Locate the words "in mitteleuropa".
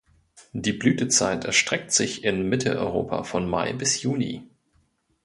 2.23-3.21